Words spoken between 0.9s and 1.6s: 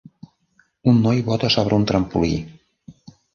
Un noi bota